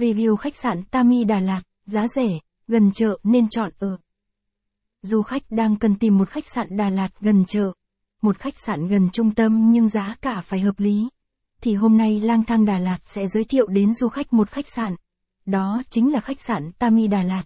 [0.00, 3.98] Review khách sạn Tami Đà Lạt, giá rẻ, gần chợ nên chọn ở.
[5.02, 7.72] Du khách đang cần tìm một khách sạn Đà Lạt gần chợ,
[8.22, 11.08] một khách sạn gần trung tâm nhưng giá cả phải hợp lý.
[11.60, 14.68] Thì hôm nay lang thang Đà Lạt sẽ giới thiệu đến du khách một khách
[14.68, 14.96] sạn.
[15.46, 17.42] Đó chính là khách sạn Tami Đà Lạt.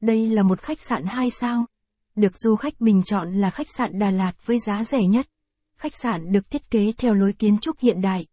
[0.00, 1.66] Đây là một khách sạn 2 sao.
[2.14, 5.26] Được du khách bình chọn là khách sạn Đà Lạt với giá rẻ nhất.
[5.78, 8.26] Khách sạn được thiết kế theo lối kiến trúc hiện đại,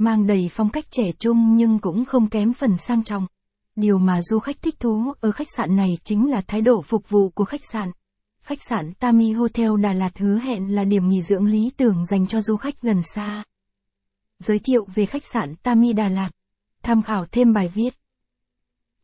[0.00, 3.26] mang đầy phong cách trẻ trung nhưng cũng không kém phần sang trọng.
[3.76, 7.08] Điều mà du khách thích thú ở khách sạn này chính là thái độ phục
[7.08, 7.90] vụ của khách sạn.
[8.42, 12.26] Khách sạn Tami Hotel Đà Lạt hứa hẹn là điểm nghỉ dưỡng lý tưởng dành
[12.26, 13.44] cho du khách gần xa.
[14.38, 16.30] Giới thiệu về khách sạn Tami Đà Lạt.
[16.82, 17.94] Tham khảo thêm bài viết.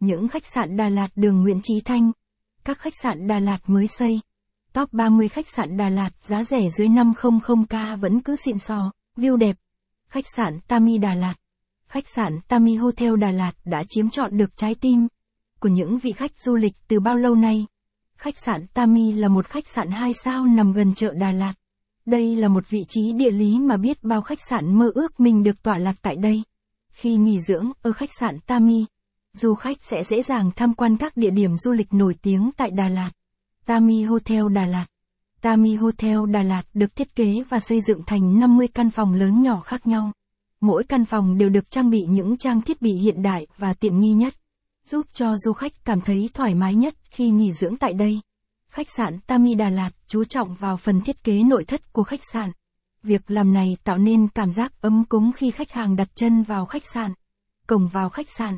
[0.00, 2.12] Những khách sạn Đà Lạt đường Nguyễn Trí Thanh.
[2.64, 4.20] Các khách sạn Đà Lạt mới xây.
[4.72, 9.36] Top 30 khách sạn Đà Lạt giá rẻ dưới 500k vẫn cứ xịn sò, view
[9.36, 9.56] đẹp.
[10.08, 11.34] Khách sạn Tami Đà Lạt.
[11.88, 15.08] Khách sạn Tami Hotel Đà Lạt đã chiếm trọn được trái tim
[15.60, 17.66] của những vị khách du lịch từ bao lâu nay.
[18.16, 21.54] Khách sạn Tami là một khách sạn 2 sao nằm gần chợ Đà Lạt.
[22.06, 25.42] Đây là một vị trí địa lý mà biết bao khách sạn mơ ước mình
[25.42, 26.42] được tọa lạc tại đây.
[26.92, 28.84] Khi nghỉ dưỡng ở khách sạn Tami,
[29.32, 32.70] du khách sẽ dễ dàng tham quan các địa điểm du lịch nổi tiếng tại
[32.70, 33.10] Đà Lạt.
[33.64, 34.86] Tami Hotel Đà Lạt
[35.40, 39.42] Tami Hotel Đà Lạt được thiết kế và xây dựng thành 50 căn phòng lớn
[39.42, 40.12] nhỏ khác nhau.
[40.60, 44.00] Mỗi căn phòng đều được trang bị những trang thiết bị hiện đại và tiện
[44.00, 44.34] nghi nhất,
[44.84, 48.20] giúp cho du khách cảm thấy thoải mái nhất khi nghỉ dưỡng tại đây.
[48.70, 52.20] Khách sạn Tami Đà Lạt chú trọng vào phần thiết kế nội thất của khách
[52.32, 52.52] sạn.
[53.02, 56.66] Việc làm này tạo nên cảm giác ấm cúng khi khách hàng đặt chân vào
[56.66, 57.12] khách sạn.
[57.66, 58.56] Cổng vào khách sạn.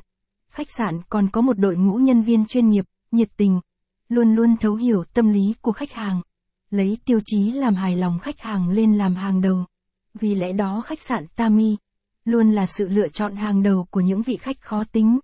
[0.51, 3.61] Khách sạn còn có một đội ngũ nhân viên chuyên nghiệp, nhiệt tình,
[4.09, 6.21] luôn luôn thấu hiểu tâm lý của khách hàng,
[6.71, 9.65] lấy tiêu chí làm hài lòng khách hàng lên làm hàng đầu.
[10.15, 11.77] Vì lẽ đó khách sạn Tami
[12.25, 15.19] luôn là sự lựa chọn hàng đầu của những vị khách khó tính.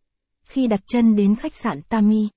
[0.44, 2.28] Khi đặt chân đến khách sạn Tami,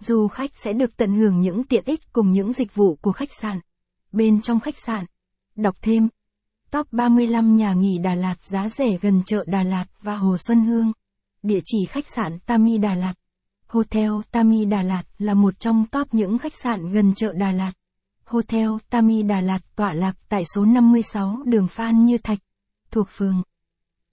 [0.00, 3.32] du khách sẽ được tận hưởng những tiện ích cùng những dịch vụ của khách
[3.32, 3.60] sạn.
[4.12, 5.04] Bên trong khách sạn,
[5.56, 6.08] đọc thêm.
[6.70, 10.64] Top 35 nhà nghỉ Đà Lạt giá rẻ gần chợ Đà Lạt và Hồ Xuân
[10.64, 10.92] Hương.
[11.42, 13.14] Địa chỉ khách sạn Tami Đà Lạt.
[13.66, 17.72] Hotel Tami Đà Lạt là một trong top những khách sạn gần chợ Đà Lạt.
[18.26, 22.38] Hotel Tami Đà Lạt tọa lạc tại số 56 đường Phan Như Thạch,
[22.90, 23.42] thuộc phường